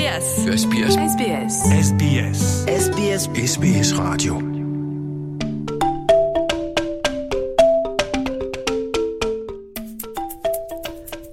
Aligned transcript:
SBS. 0.00 0.28
SBS. 0.62 0.94
SBS. 1.14 1.54
SBS. 1.86 2.40
SBS 2.84 3.22
SBS 3.52 3.88
Radio. 3.98 4.34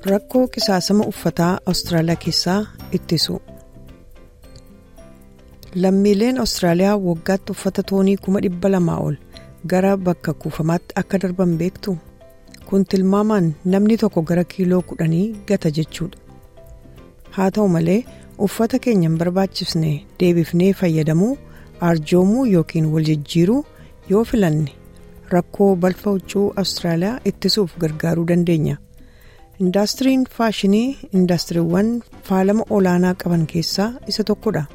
Rakkoo 0.06 0.48
qisaasama 0.48 1.04
uffataa 1.04 1.60
Awustiraaliyaa 1.66 2.16
keessaa 2.26 2.66
ittisu. 2.92 3.42
Lammiileen 5.76 6.38
Awustiraaliyaa 6.38 6.98
waggaatti 6.98 7.52
uffata 7.52 7.84
toonii 7.84 8.18
kuma 8.18 8.40
dhibba 8.40 8.70
lamaa 8.70 9.00
ol 9.00 9.16
gara 9.68 9.98
bakka 9.98 10.34
kuufamaatti 10.34 10.94
akka 10.96 11.22
darban 11.22 11.58
beektu 11.58 11.98
kun 12.70 12.86
tilmaamaan 12.86 13.52
namni 13.66 13.98
tokko 13.98 14.22
gara 14.22 14.44
kiiloo 14.44 14.82
kudhanii 14.82 15.36
gata 15.48 15.72
jechuudha. 15.72 16.18
Haa 17.32 17.52
ta'u 17.52 17.68
malee 17.68 18.02
uffata 18.46 18.80
keenya 18.86 19.10
hin 19.10 19.18
barbaachisne 19.22 19.92
deebifnee 20.20 20.72
fayyadamuu 20.82 21.38
arjoomuu 21.90 22.46
yookiin 22.56 22.86
wal 22.96 23.04
jijjiiruu 23.10 23.62
yoo 24.10 24.24
filanne 24.32 24.72
rakkoo 25.36 25.70
balfa 25.86 26.10
huccuu 26.16 26.46
Awustiraaliyaa 26.62 27.20
ittisuuf 27.32 27.78
gargaaruu 27.84 28.26
dandeenya. 28.32 28.78
Indaastiriin 29.66 30.26
faashinii 30.38 30.98
indaastiriiwwan 31.20 31.90
faalama 32.30 32.64
olaanaa 32.78 33.14
qaban 33.24 33.46
keessaa 33.54 33.90
isa 34.14 34.24
tokkodha. 34.30 34.66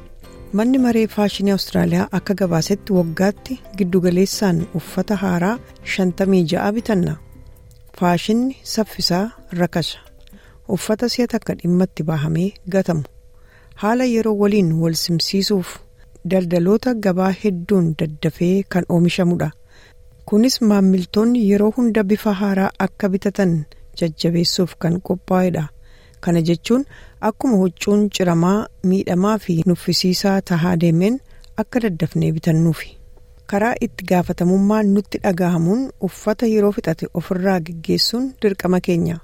Manni 0.59 0.77
maree 0.85 1.07
faashinii 1.15 1.51
Awustiraaliyaa 1.55 2.07
akka 2.19 2.33
gabaasetti 2.41 2.93
waggaatti 2.99 3.59
giddugaleessaan 3.77 4.61
uffata 4.81 5.15
haaraa 5.23 5.57
56 5.95 6.71
bitanna. 6.79 7.15
Faashinni 7.99 8.57
saffisaa 8.75 9.25
rakasa. 9.63 9.97
Uffata 10.77 11.09
si'a 11.15 11.27
takka 11.27 11.53
dhimma 11.63 11.83
itti 11.89 12.03
bahamee 12.03 12.51
gatamu. 12.77 13.03
Haala 13.81 14.05
yeroo 14.05 14.35
waliin 14.41 14.71
wal 14.81 14.93
simsiisuuf 15.03 15.69
daldaloota 16.31 16.93
gabaa 17.05 17.31
hedduun 17.43 17.93
daddafee 17.99 18.63
kan 18.75 18.85
oomishamudha. 18.89 19.49
Kunis 20.29 20.61
maammiltoonni 20.61 21.41
yeroo 21.51 21.71
hunda 21.77 22.03
bifa 22.03 22.33
haaraa 22.41 22.71
akka 22.85 23.09
bitatan 23.15 23.53
jajjabeessuuf 24.01 24.75
kan 24.85 24.99
qophaa'edha. 25.09 25.63
Kana 26.23 26.41
jechuun 26.49 26.85
akkuma 27.29 27.57
huccuun 27.63 28.09
ciramaa 28.17 28.57
miidhamaa 28.91 29.37
fi 29.45 29.61
nuffisiisaa 29.71 30.41
tahaa 30.51 30.75
deemeen 30.83 31.19
akka 31.63 31.79
daddafnee 31.85 32.31
bitannuufi. 32.37 32.97
Karaa 33.47 33.73
itti 33.87 34.05
gaafatamummaan 34.09 34.93
nutti 34.93 35.17
dhagahamuun 35.23 35.89
uffata 36.09 36.45
yeroo 36.53 36.71
fixate 36.77 37.07
ofirraa 37.13 37.59
geggeessuun 37.65 38.31
dirqama 38.41 38.79
keenya. 38.87 39.17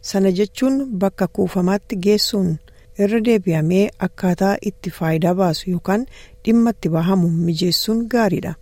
Sana 0.00 0.32
jechuun 0.32 0.80
bakka 1.02 1.26
kuufamaatti 1.26 1.96
geessuun 2.06 2.56
irra 3.04 3.20
deebi'amee 3.28 3.82
akkaataa 4.06 4.54
itti 4.70 4.90
faayidaa 4.98 5.34
baasu 5.40 5.70
yookaan 5.74 6.06
dhimma 6.44 6.70
itti 6.76 6.88
bahamu 6.96 7.28
mijeessuun 7.48 8.00
gaariidha. 8.14 8.54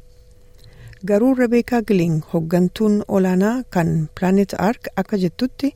Garuu 1.09 1.35
Rebeekaa 1.41 1.83
Giling 1.89 2.17
hoggantuun 2.33 2.97
olaanaa 3.19 3.55
kan 3.77 3.93
Planet 4.21 4.55
Ark 4.69 4.89
akka 5.03 5.17
jettutti 5.25 5.73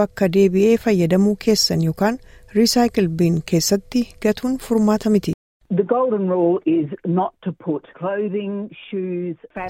bakka 0.00 0.28
deebi'ee 0.38 0.76
fayyadamuu 0.86 1.36
keessan 1.46 1.82
yookaan 1.90 2.18
riisaayikil 2.54 3.08
biin 3.08 3.42
keessatti 3.52 4.08
gatuun 4.26 4.58
furmaata 4.68 5.10
miti. 5.16 5.33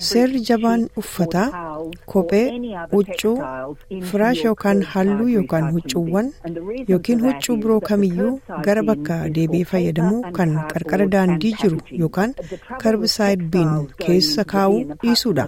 Seerri 0.08 0.40
jabaan 0.48 0.84
uffataa, 1.00 1.48
kophee, 2.12 2.44
huccuu, 2.92 3.34
firaash 4.10 4.44
yookaan 4.44 4.80
halluu 4.92 5.26
yookaan 5.32 5.66
huccuuwwan 5.74 6.30
yookiin 6.92 7.20
huccuu 7.26 7.56
biroo 7.64 7.80
kamiyyuu 7.88 8.30
gara 8.68 8.82
bakka 8.90 9.18
deebi'ee 9.38 9.64
fayyadamuu 9.72 10.22
kan 10.38 10.54
qarqara 10.72 11.06
daandii 11.16 11.52
jiru 11.62 11.78
yookaan 12.04 12.34
karbisaayid 12.84 13.44
biin 13.56 13.74
keessa 14.06 14.44
kaa'uu 14.54 14.80
dhiisuudha. 15.04 15.46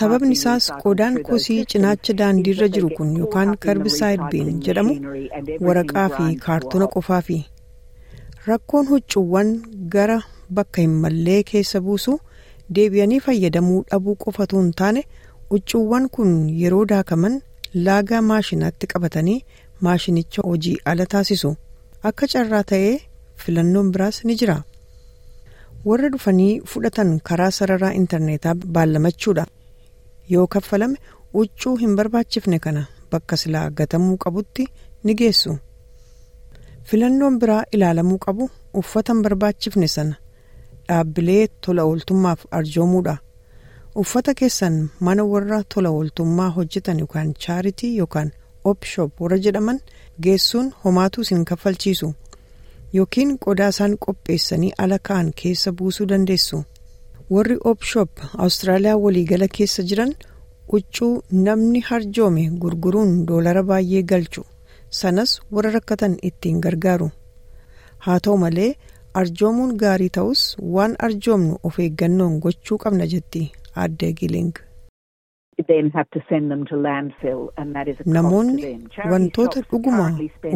Sababni 0.00 0.32
isaas 0.40 0.70
qodaan 0.84 1.18
kosii 1.30 1.64
cinaacha 1.74 2.18
daandiirra 2.22 2.68
jiru 2.78 2.90
kun 3.00 3.16
yookaan 3.22 3.56
karbisaayid 3.66 4.28
biin 4.36 4.60
jedhamu 4.68 4.94
waraqaa 5.70 6.08
fi 6.18 6.30
kaartona 6.46 6.86
qofaafi. 6.96 7.40
Rakkoon 8.46 8.86
huccuuwwan 8.92 9.50
gara 9.94 10.18
bakka 10.56 10.80
hin 10.82 10.94
mallee 11.04 11.42
keessa 11.50 11.80
buusu 11.86 12.18
deebi'anii 12.78 13.20
fayyadamuu 13.26 13.80
dhabuu 13.90 14.14
qofatu 14.24 14.60
hin 14.60 14.72
taane 14.80 15.02
huccuuwwan 15.54 16.08
kun 16.16 16.34
yeroo 16.62 16.84
daakaman 16.92 17.40
laagaa 17.88 18.20
maashinaatti 18.30 18.86
qabatanii 18.92 19.38
maashinicha 19.86 20.42
hojii 20.48 20.76
ala 20.92 21.06
taasisu. 21.14 21.54
Akka 22.10 22.26
carraa 22.34 22.62
ta'ee 22.72 22.94
filannoon 23.44 23.90
biraas 23.96 24.24
ni 24.24 24.34
jira. 24.42 24.56
Warra 25.84 26.08
dhufanii 26.14 26.60
fudhatan 26.72 27.18
karaa 27.28 27.50
sararaa 27.58 27.92
intarneetaa 28.00 28.54
baallamachuudha. 28.54 29.46
Yoo 30.28 30.46
kaffalame 30.46 30.98
huccuu 31.32 31.76
hin 31.76 31.96
barbaachifne 31.96 32.58
kana 32.66 32.86
bakka 33.10 33.36
silaa 33.36 33.70
gatamuu 33.70 34.16
qabutti 34.16 34.68
ni 35.04 35.14
geessu. 35.14 35.56
Filannoon 36.90 37.38
biraa 37.42 37.64
ilaalamuu 37.76 38.18
qabu 38.26 38.48
uffata 38.80 39.12
hin 39.14 39.22
barbaachifne 39.26 39.88
sana 39.88 40.16
dhaabbilee 40.88 41.46
tola 41.66 41.82
ooltummaaf 41.90 42.44
arjoomuudha. 42.58 43.14
Uffata 44.02 44.34
keessan 44.40 44.76
mana 45.08 45.24
warra 45.32 45.62
tola 45.74 45.90
ooltummaa 45.98 46.50
hojjetan 46.58 46.98
yookaan 47.04 47.32
chaaritii 47.46 47.92
yookaan 47.98 48.32
opshop 48.72 49.20
warra 49.24 49.38
jedhaman 49.46 49.80
geessuun 50.26 50.70
homaatuu 50.84 51.22
isin 51.26 51.44
kaffalchiisu 51.50 52.12
yookiin 52.98 53.36
qodaa 53.46 53.68
isaan 53.74 53.96
qopheessanii 54.06 54.72
ala 54.86 54.98
ka'an 55.08 55.32
keessa 55.42 55.72
buusuu 55.72 56.06
dandeessu. 56.08 56.64
Warri 57.30 57.56
opshop 57.72 58.10
Awustiraaliyaa 58.38 58.96
waliigala 59.04 59.48
keessa 59.58 59.82
jiran 59.92 60.14
huccuu 60.72 61.12
namni 61.46 61.80
harjoome 61.90 62.44
gurguruun 62.64 63.14
doolara 63.28 63.62
baay'ee 63.70 64.02
galchu. 64.02 64.44
Sanas 65.00 65.30
warra 65.54 65.70
rakkatan 65.76 66.14
ittiin 66.28 66.58
gargaaru 66.64 67.08
haa 68.04 68.18
ta'u 68.26 68.36
malee 68.44 68.70
arjoomuun 69.20 69.72
gaarii 69.82 70.12
ta'us 70.18 70.42
waan 70.76 70.94
arjoomnu 71.08 71.54
of 71.68 71.78
eeggannoon 71.86 72.38
gochuu 72.44 72.78
qabna 72.84 73.06
jetti 73.14 73.42
aadde 73.82 74.08
giling. 74.20 74.52
Namoonni 78.16 78.66
wantoota 79.10 79.60
dhuguma 79.70 80.06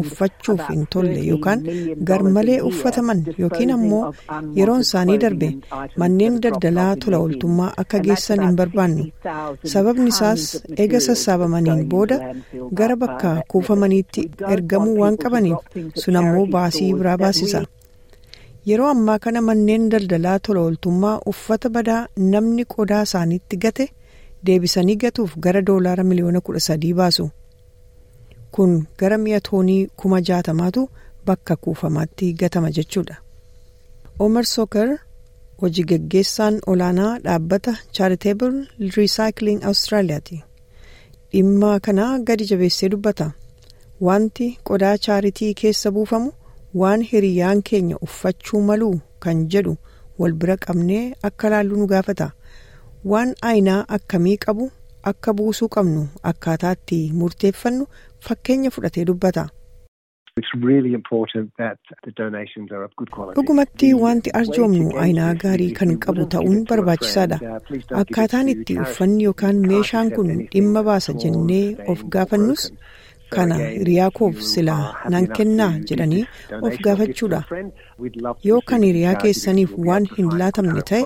uffachuuf 0.01 0.61
hin 0.69 0.85
tolle 0.95 1.19
yookaan 1.29 1.63
garmalee 2.09 2.57
uffataman 2.69 3.21
yookiin 3.43 3.71
ammoo 3.75 4.01
yeroon 4.59 4.81
isaanii 4.85 5.17
darbe 5.23 5.49
manneen 6.03 6.39
daldalaa 6.45 6.95
tola 7.05 7.17
ooltummaa 7.25 7.69
akka 7.83 7.99
geessan 8.07 8.43
hin 8.45 8.55
barbaannu. 8.61 9.03
Sababni 9.73 10.07
isaas 10.13 10.47
eega 10.85 10.99
sassaabamaniin 11.07 11.85
booda 11.93 12.17
gara 12.81 12.95
bakka 13.03 13.35
kuufamaniitti 13.53 14.25
ergamuu 14.55 14.97
waan 15.03 15.17
qabaniif 15.25 15.59
sun 16.05 16.15
ammoo 16.23 16.45
baasii 16.57 16.93
biraa 17.03 17.17
baasisa. 17.25 17.63
Yeroo 18.71 18.89
ammaa 18.95 19.19
kana 19.27 19.41
manneen 19.51 19.89
daldalaa 19.95 20.39
tola 20.49 20.59
ooltummaa 20.67 21.15
uffata 21.33 21.69
badaa 21.77 22.01
namni 22.33 22.65
qodaa 22.75 23.01
isaaniitti 23.09 23.57
gate. 23.67 23.85
Deebisanii 24.45 24.95
gatuuf 25.03 25.35
gara 25.45 25.61
doolaara 25.61 26.03
miliyoona 26.03 26.41
kudha 26.41 26.59
sadii 26.67 26.93
baasu 26.99 27.29
kun 28.51 28.71
gara 28.99 29.17
mi'a 29.23 29.39
toonii 29.47 29.87
kuma 29.99 30.21
jaatamaatu 30.29 30.89
bakka 31.25 31.55
kuufamaatti 31.55 32.33
gatama 32.33 32.71
jechuudha. 32.77 33.17
Omar 34.19 34.45
Sokar 34.45 34.89
hojii 35.61 35.83
geggeessaan 35.89 36.59
olaanaa 36.67 37.19
dhaabbata 37.25 37.75
Charitable 37.91 38.65
Recycling 38.97 39.63
Australiyaati. 39.63 40.43
Dhimma 41.31 41.79
kana 41.79 42.19
gadi 42.19 42.45
jabeessee 42.51 42.89
dubbata. 42.89 43.31
Wanti 44.01 44.47
qodaa 44.63 44.97
chaaritii 44.97 45.53
keessa 45.53 45.91
buufamu 45.91 46.31
waan 46.73 47.01
hiriyyaan 47.11 47.61
keenya 47.69 47.97
uffachuu 48.07 48.61
maluu 48.61 48.99
kan 49.19 49.45
jedhu 49.53 49.77
wal 50.19 50.33
bira 50.33 50.57
qabnee 50.57 51.13
akka 51.23 51.49
laallu 51.49 51.77
nu 51.77 51.87
gaafata. 51.87 52.31
Waan 53.05 53.33
aayinaa 53.49 53.85
akkamii 53.97 54.37
qabu 54.45 54.71
akka 55.11 55.33
buusuu 55.33 55.69
qabnu 55.75 56.07
akkaataatti 56.31 56.99
murteeffannu 57.21 57.85
fakkeenya 58.27 58.69
fudhatee 58.75 59.05
dubbata. 59.11 59.47
dhugumatti 63.35 63.87
wanti 64.03 64.29
arjoomnu 64.39 64.85
aayinaa 65.01 65.33
gaarii 65.43 65.71
kan 65.79 65.91
qabu 66.05 66.25
ta'uun 66.35 66.59
barbaachisaadha. 66.69 67.37
Akkaataan 68.01 68.49
itti 68.53 68.77
uffanni 68.83 69.23
yookaan 69.29 69.57
meeshaan 69.71 70.11
kun 70.15 70.29
dhimma 70.53 70.83
baasa 70.89 71.13
jennee 71.23 71.65
of 71.93 72.03
gaafannus 72.15 72.63
kana 73.35 73.55
hiriyaa 73.77 74.09
koof 74.19 74.35
silaa 74.51 74.83
nan 75.13 75.25
kennaa 75.39 75.71
jedhanii 75.89 76.23
of 76.67 76.73
gaafachuudha 76.85 77.41
yoo 78.49 78.61
kan 78.71 78.83
hiriyaa 78.87 79.15
keessaniif 79.23 79.71
waan 79.89 80.07
hin 80.17 80.29
laatamne 80.41 80.81
ta'e 80.91 81.01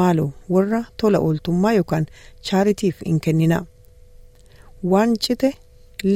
maaloo 0.00 0.30
warra 0.56 0.80
tola 1.02 1.18
ooltummaa 1.28 1.72
yookaan 1.78 2.06
chaaritiif 2.50 2.96
hin 3.10 3.20
kennina 3.26 3.58
waan 4.94 5.14
cite 5.26 5.50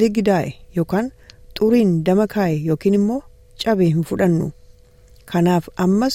ligidaa'e 0.00 0.50
yookaan 0.80 1.06
xuriin 1.58 1.92
dama 2.08 2.26
kaa'e 2.34 2.56
yookiin 2.70 2.94
immoo 3.00 3.20
cabee 3.64 3.88
hin 3.94 4.04
fudhannu 4.10 4.50
kanaaf 5.32 5.64
ammas 5.84 6.14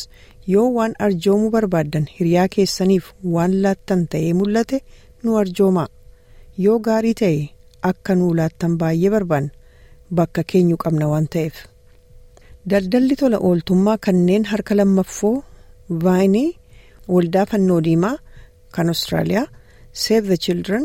yoo 0.56 0.68
waan 0.76 0.94
arjoomuu 1.08 1.50
barbaaddan 1.56 2.06
hiriyaa 2.20 2.48
keessaniif 2.58 3.06
waan 3.38 3.52
laattan 3.66 4.02
ta'ee 4.16 4.34
mul'ate 4.42 4.78
nu 5.24 5.38
arjoomaa 5.42 5.88
yoo 6.66 6.78
gaarii 6.90 7.14
ta'e 7.24 7.40
akka 7.90 8.14
nuu 8.20 8.32
laattan 8.40 8.74
baay'ee 8.82 9.10
barbaanna 9.16 9.52
bakka 10.18 10.42
keenyu 10.52 10.76
qabna 10.84 11.06
waan 11.12 11.28
ta'eef. 11.36 11.56
daldalli 12.72 13.16
tola 13.22 13.38
ooltummaa 13.48 13.98
kanneen 14.06 14.44
harka 14.52 14.74
lammaffoo 14.80 15.36
vaayinii 16.04 16.50
waldaa 17.14 17.46
fannoo 17.52 17.80
diimaa 17.88 18.16
kan 18.76 18.88
austraaliyaa 18.94 19.46
save 20.04 20.26
the 20.32 20.38
children 20.46 20.84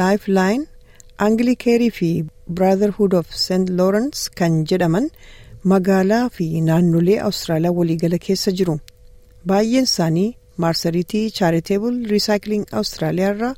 lifeline 0.00 0.62
angilikeerii 1.26 1.90
fi 1.98 2.08
brotherhood 2.58 3.12
of 3.20 3.26
st 3.44 3.68
lawrence 3.80 4.20
kan 4.38 4.52
jedhaman 4.70 5.06
magaalaa 5.72 6.24
fi 6.36 6.46
naannolee 6.68 7.18
awustiraaliyaa 7.26 7.76
waliigala 7.80 8.18
keessa 8.26 8.50
jiru 8.60 8.74
baay'een 9.52 9.86
isaanii 9.90 10.28
maarsariitii 10.64 11.24
chaariteebul 11.38 11.96
riisaayikiling 12.14 12.64
awustiraaliyaa 12.78 13.32
irraa 13.36 13.54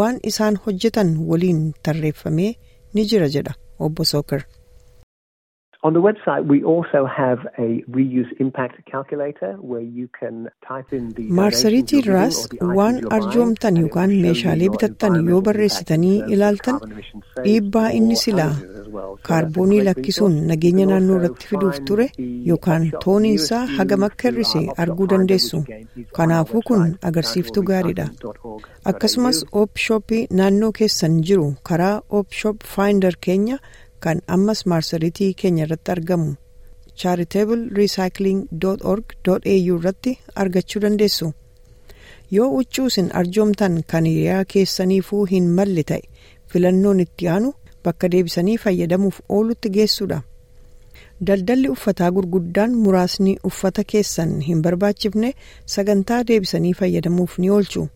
waan 0.00 0.16
isaan 0.32 0.56
hojjetan 0.66 1.10
waliin 1.30 1.62
tarreeffamee 1.88 2.52
ni 2.94 3.04
jira 3.14 3.28
jedha 3.38 3.54
obbo 3.88 4.04
Sooker. 4.12 4.42
On 5.86 5.92
the 5.96 6.00
website, 6.04 6.44
we 6.52 6.58
also 6.72 7.00
have 7.16 7.40
a 7.64 7.66
reuse 7.96 8.30
impact 8.44 8.76
calculator 8.92 9.50
where 9.70 9.84
you 9.98 10.06
can 10.20 10.36
type 10.68 10.96
in 10.98 11.04
the 11.18 11.22
maarsariitii 11.40 12.00
irraas 12.04 12.38
waan 12.78 12.96
arjoomtan 13.18 13.76
yookaan 13.82 14.14
meeshaalee 14.24 14.68
bitattan 14.76 15.14
yoo 15.28 15.40
barreessitanii 15.48 16.16
ilaaltan 16.36 16.80
dhiibbaa 17.44 17.86
inni 18.00 18.16
silaa 18.24 18.50
kaarboonii 19.28 19.80
lakkisuun 19.88 20.34
nageenya 20.50 20.86
naannoo 20.90 21.16
irratti 21.20 21.46
fiduuf 21.52 21.78
ture 21.90 22.06
yookaan 22.50 22.84
tooniinsaa 23.04 23.62
hagam 23.78 24.02
akka 24.08 24.28
hir'ise 24.30 24.60
arguu 24.84 25.06
dandeessu 25.14 25.62
kanaafuu 26.20 26.62
kun 26.68 26.84
agarsiiftuu 27.10 27.62
gaariidha 27.72 28.06
akkasumas 28.92 29.42
oopshooppii 29.62 30.22
naannoo 30.40 30.72
keessan 30.80 31.18
jiru 31.30 31.48
karaa 31.70 31.96
oopshoop 32.20 32.58
faayindar 32.76 33.16
keenya. 33.28 33.58
kan 34.04 34.18
ammas 34.34 34.60
maarsariitii 34.70 35.28
keenya 35.40 35.62
irratti 35.66 35.90
argamu 35.92 36.32
charitable 37.02 37.62
irratti 39.54 40.12
argachuu 40.42 40.80
dandeessu 40.84 41.28
yoo 42.36 42.48
huccuu 42.56 42.86
isin 42.92 43.08
arjoomtan 43.20 43.74
kan 43.92 44.04
hiriyaa 44.10 44.44
keessaniifuu 44.52 45.22
hin 45.32 45.46
malle 45.58 45.82
ta'e 45.90 46.02
filannoon 46.52 47.00
itti 47.06 47.28
aanu 47.34 47.50
bakka 47.88 48.10
deebisanii 48.14 48.56
fayyadamuuf 48.64 49.20
oolutti 49.38 49.72
geessuudha 49.76 50.22
daldalli 51.30 51.68
uffataa 51.74 52.10
gurguddaan 52.16 52.74
muraasni 52.86 53.36
uffata 53.50 53.84
keessan 53.92 54.34
hin 54.48 54.62
barbaachifne 54.66 55.30
sagantaa 55.76 56.22
deebisanii 56.30 56.74
fayyadamuuf 56.80 57.38
ni 57.44 57.50
oolchu 57.58 57.86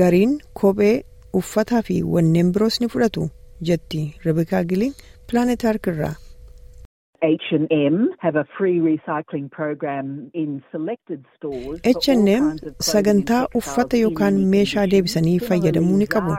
gariin 0.00 0.34
kophee 0.62 0.96
uffataa 1.40 1.82
fi 1.88 2.02
wanneen 2.16 2.52
biroos 2.56 2.80
ni 2.80 2.88
fudhatu 2.96 3.30
jetti 3.70 4.02
rebekaa 4.24 4.62
giliin 4.72 4.94
planetark 5.30 5.86
irraa. 5.94 6.14
H&M 11.90 12.44
sagantaa 12.90 13.42
uffata 13.60 13.96
yookaan 14.04 14.38
meeshaa 14.54 14.86
deebisanii 14.92 15.38
fayyadamuu 15.48 15.96
ni 16.00 16.06
qabu 16.14 16.34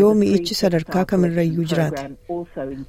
yoo 0.00 0.10
mi'ichi 0.18 0.54
sadarkaa 0.60 1.04
kamirrayyuu 1.12 1.64
jiraate. 1.70 2.02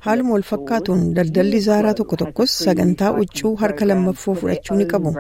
Haaluma 0.08 0.34
wal 0.36 0.44
fakkaatuun 0.50 1.06
daldalli 1.20 1.60
zaaraa 1.68 1.94
tokko 2.02 2.16
tokkos 2.24 2.58
sagantaa 2.66 3.12
huccuu 3.20 3.54
harka 3.64 3.86
lammaffoo 3.92 4.36
fudhachuu 4.42 4.78
ni 4.82 4.86
qabu. 4.96 5.16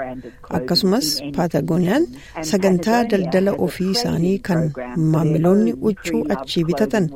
Akkasumas 0.59 1.13
paatagooniyaan 1.39 2.07
sagantaa 2.51 2.99
daldala 3.15 3.51
ofii 3.69 3.89
isaanii 3.95 4.35
kan 4.49 4.61
maamiloonni 5.15 5.71
huccuu 5.87 6.21
achii 6.37 6.63
bitatan 6.73 7.09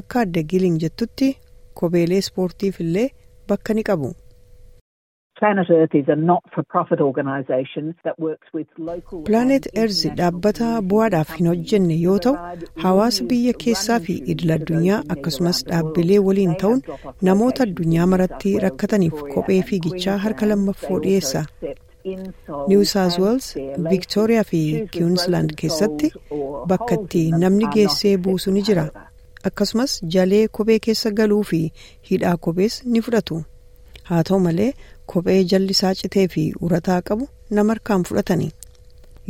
akka 0.00 0.20
adda 0.26 0.42
giliin 0.52 0.78
jettutti. 0.84 1.32
Kopheelee 1.74 2.18
ispoortiif 2.24 2.80
illee 2.80 3.08
bakka 3.48 3.74
ni 3.74 3.82
qabu. 3.90 4.12
Planet 9.26 9.66
Earth 9.82 10.02
dhaabbata 10.18 10.68
bu'aadhaaf 10.90 11.30
hin 11.38 11.46
hojjenne 11.50 11.96
yoo 12.02 12.16
ta'u 12.26 12.34
hawaasa 12.84 13.24
biyya 13.32 13.52
keessaa 13.64 13.98
fi 14.06 14.14
idil 14.34 14.52
addunyaa 14.56 14.98
akkasumas 15.14 15.60
dhaabbilee 15.70 16.18
waliin 16.28 16.54
ta'uun 16.62 16.82
namoota 17.28 17.66
addunyaa 17.66 18.06
maratti 18.12 18.52
rakkataniif 18.66 19.22
kophee 19.34 19.60
fiigichaa 19.70 20.16
harka 20.26 20.48
lammaffoo 20.52 20.98
dhiyeessa. 21.06 21.44
New 22.70 22.82
South 22.92 23.18
Wales, 23.22 23.46
Victoria 23.90 24.42
fi 24.50 24.60
Queensland 24.96 25.50
keessatti 25.62 26.10
bakka 26.72 26.94
itti 27.00 27.22
namni 27.44 27.66
geessee 27.76 28.16
buusu 28.28 28.50
ni 28.56 28.62
jira. 28.68 28.84
Akkasumas 29.48 29.92
jalee 30.14 30.44
kophee 30.58 30.78
keessa 30.86 31.10
galuu 31.18 31.42
fi 31.50 31.60
hidhaa 32.10 32.36
kophees 32.46 32.74
ni 32.92 33.02
fudhatu 33.06 33.38
haa 34.10 34.22
ta'u 34.28 34.40
malee 34.46 34.70
kophee 35.12 35.38
jalli 35.52 35.70
isaa 35.76 35.94
citee 36.00 36.26
fi 36.34 36.44
urataa 36.68 37.00
qabu 37.10 37.28
nama 37.58 37.72
harkaan 37.76 38.04
fudhatani 38.10 38.48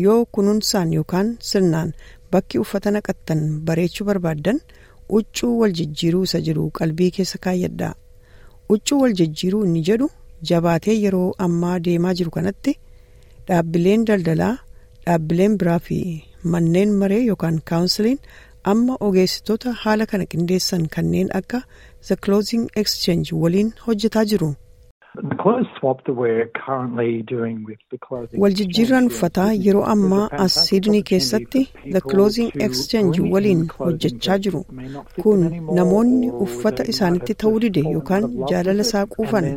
yoo 0.05 0.19
kunuunsaan 0.37 0.93
yookaan 0.99 1.29
sirnaan 1.51 1.93
bakki 2.33 2.59
uffata 2.65 2.91
naqattan 2.97 3.43
bareechuu 3.71 4.07
barbaaddan 4.11 4.61
huccuu 5.15 5.53
wal 5.61 5.73
jijjiiruu 5.81 6.23
isa 6.29 6.41
jiru 6.47 6.65
qalbii 6.79 7.11
keessa 7.19 7.39
kaayyadhaa 7.47 7.95
huccuu 8.71 9.01
wal 9.03 9.15
jijjiiruu 9.21 9.65
inni 9.69 9.83
jedhu 9.89 10.09
jabaatee 10.51 10.97
yeroo 11.05 11.29
ammaa 11.47 11.77
deemaa 11.89 12.15
jiru 12.21 12.31
kanatti 12.37 12.73
dhaabbileen 13.49 14.05
daldalaa 14.09 14.55
dhaabbileen 15.07 15.55
biraa 15.61 15.79
fi 15.89 15.99
manneen 16.55 16.93
maree 17.03 17.23
yookaan 17.29 17.61
kaawunsiliin 17.71 18.19
amma 18.73 18.95
ogeessitoota 19.09 19.73
haala 19.83 20.07
kana 20.13 20.25
qindeessan 20.35 20.87
kanneen 20.97 21.29
akka 21.41 21.59
the 22.09 22.17
clothing 22.27 22.65
exchange 22.83 23.29
waliin 23.43 23.73
hojjetaa 23.87 24.25
jiru. 24.33 24.55
waljijjiirraan 28.43 29.07
uffataa 29.11 29.47
yeroo 29.67 29.83
ammaa 29.93 30.25
as 30.45 30.55
siidnii 30.69 31.03
keessatti 31.11 31.63
the 31.95 32.01
clothing 32.11 32.51
exchange 32.67 33.21
waliin 33.35 33.63
hojjechaa 33.79 34.39
jiru 34.47 34.61
kun 35.23 35.45
namoonni 35.79 36.31
uffata 36.47 36.85
isaanitti 36.95 37.35
ta'uu 37.45 37.61
dide 37.65 37.81
yookaan 37.93 38.25
jaalala 38.53 38.83
isaa 38.89 39.05
quufan 39.15 39.49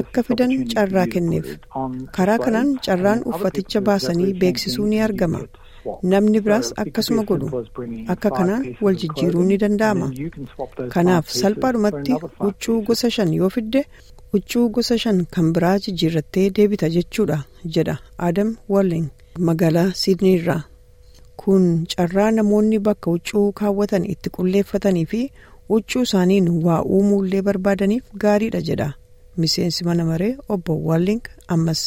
akka 0.00 0.22
fidan 0.28 0.52
carraa 0.74 1.06
kenneef 1.14 1.46
karaa 2.18 2.38
kanaan 2.44 2.74
carraan 2.88 3.22
uffaticha 3.32 3.80
baasanii 3.90 4.32
beeksisuu 4.44 4.86
ni 4.92 5.00
argama. 5.08 5.40
Namni 6.02 6.40
biraas 6.44 6.72
akkasuma 6.82 7.22
godhu 7.28 7.48
akka 8.14 8.30
kanaan 8.36 8.64
wal 8.84 8.96
jijjiiruu 9.02 9.44
ni 9.50 9.56
danda'ama. 9.62 10.06
Kanaaf 10.94 11.28
salphaadhumatti 11.40 12.12
huccuu 12.44 12.78
gosa 12.86 13.10
shan 13.16 13.32
yoo 13.34 13.48
fidde 13.56 13.84
huccuu 14.32 14.68
gosa 14.68 14.98
shan 15.04 15.24
kan 15.34 15.52
biraa 15.52 15.78
jijjiirrattee 15.84 16.46
deebita 16.56 16.88
jechuudha 16.96 17.38
jedha 17.76 17.98
adam 18.30 18.56
walling 18.68 19.06
magaalaa 19.50 19.90
siidnii 20.02 20.34
irraa. 20.40 20.62
Kun 21.40 21.86
carraa 21.96 22.30
namoonni 22.30 22.78
bakka 22.86 23.10
huccuu 23.10 23.52
kaawwatan 23.52 24.04
itti 24.14 24.30
qulleeffatanii 24.36 25.06
fi 25.12 25.20
huccuu 25.68 26.02
isaaniin 26.08 26.48
waa 26.64 26.82
uumuullee 26.96 27.42
barbaadaniif 27.48 28.04
gaariidha 28.24 28.60
jedha. 28.70 28.88
Miseensi 29.36 29.84
mana 29.84 30.04
maree 30.04 30.36
obbo 30.48 30.76
walling 30.88 31.20
ammas. 31.48 31.82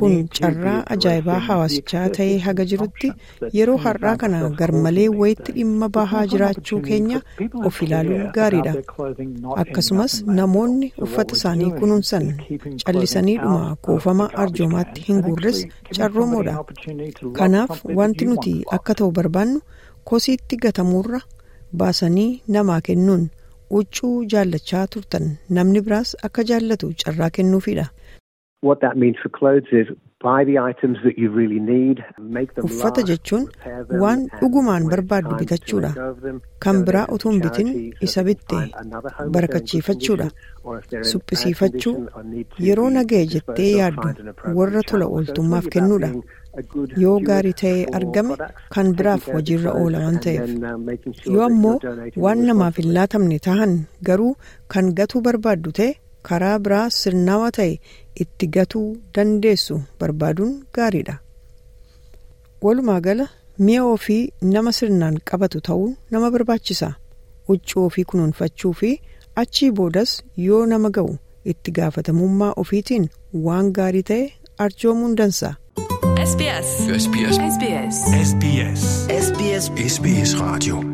Kun 0.00 0.14
carraa 0.38 0.74
ajaa'ibaa 0.94 1.38
hawaasichaa 1.46 2.02
ta'ee 2.18 2.36
haga 2.46 2.64
jirutti 2.72 3.10
yeroo 3.58 3.76
har'aa 3.86 4.12
kana 4.22 4.40
garmalee 4.60 5.08
wayitti 5.22 5.52
dhimma 5.56 5.88
bahaa 5.96 6.22
jiraachuu 6.34 6.80
keenya 6.88 7.20
of 7.70 7.82
ilaaluun 7.88 8.30
gaariidha 8.38 8.74
akkasumas 9.64 10.14
namoonni 10.38 10.92
uffata 11.08 11.34
isaanii 11.40 11.70
kunuunsan 11.80 12.30
callisaniidhuma 12.86 13.76
kuufama 13.88 14.30
arjoomaatti 14.46 15.00
hin 15.10 15.20
guurres 15.28 15.66
carroomoodha 15.98 16.56
kanaaf 17.42 17.84
wanti 18.00 18.24
nuti 18.32 18.54
akka 18.80 18.94
ta'u 19.02 19.10
barbaannu 19.20 19.60
kosiitti 20.10 20.56
gatamuurra 20.66 21.20
baasanii 21.82 22.30
namaa 22.56 22.80
kennuun 22.90 23.30
huccuu 23.74 24.14
jaallachaa 24.32 24.86
turtan 24.94 25.26
namni 25.58 25.80
biraas 25.88 26.10
akka 26.28 26.42
jaallatu 26.50 26.88
carraa 27.04 27.30
kennuufidha. 27.38 27.86
Uffata 32.66 33.02
jechuun 33.10 33.44
waan 34.02 34.20
dhugumaan 34.40 34.84
barbaaddu 34.92 35.38
bitachuudha. 35.40 35.90
Kan 36.64 36.82
biraa 36.88 37.06
utuu 37.16 37.30
hin 37.32 37.40
bitin 37.46 37.68
isa 38.08 38.22
bitte 38.28 38.58
barakachiifachuudha. 39.36 40.28
Suphisiifachuu 41.10 41.94
yeroo 42.66 42.90
nagaya 42.98 43.26
jettee 43.34 43.70
yaaddu 43.78 44.08
warra 44.60 44.82
tola 44.92 45.06
ooltummaaf 45.16 45.66
kennuudha. 45.76 46.10
Yoo 47.04 47.16
gaarii 47.30 47.54
ta'ee 47.62 47.86
argame 48.00 48.34
kan 48.76 48.92
biraaf 49.00 49.26
hojiirra 49.34 49.72
oola 49.82 49.98
waan 50.04 50.18
ta'eef 50.26 50.50
yoo 51.34 51.42
ammoo 51.48 51.76
waan 52.26 52.44
namaaf 52.50 52.76
hin 52.82 52.92
laatamne 52.98 53.38
tahan 53.48 53.72
garuu 54.10 54.32
kan 54.74 54.92
gatuu 54.98 55.20
barbaaddu 55.28 55.72
ta'e 55.80 55.90
karaa 56.28 56.58
biraa 56.64 56.88
sirnawaa 57.00 57.50
ta'e 57.58 57.80
itti 58.24 58.46
gatuu 58.56 58.88
dandeessu 59.14 59.78
barbaaduun 60.00 60.52
gaariidha. 60.78 61.16
Walumaa 62.64 63.00
gala 63.06 63.26
mi'a 63.58 63.84
ofii 63.94 64.22
nama 64.42 64.72
sirnaan 64.78 65.16
qabatu 65.30 65.60
ta'uu 65.70 65.88
nama 66.10 66.30
barbaachisa. 66.36 66.92
Huccuu 67.48 67.86
ofii 67.86 68.04
kunuunfachuu 68.12 68.72
fi 68.82 68.92
achii 69.36 69.70
boodas 69.80 70.20
yoo 70.36 70.62
nama 70.66 70.90
ga'u 70.98 71.18
itti 71.54 71.70
gaafatamummaa 71.80 72.52
ofiitiin 72.64 73.10
waan 73.48 73.72
gaarii 73.80 74.02
ta'e 74.12 74.32
arjoomuun 74.58 75.16
dansa. 75.22 75.54
SBS. 76.30 76.68
SBS. 77.02 77.36
SBS. 78.28 78.88
SBS. 79.18 79.70
SBS 79.92 80.40
Radio. 80.40 80.91